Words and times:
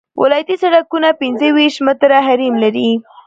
ولایتي 0.21 0.55
سرکونه 0.61 1.09
پنځه 1.21 1.47
ویشت 1.57 1.79
متره 1.85 2.19
حریم 2.27 2.55
لري 2.63 2.89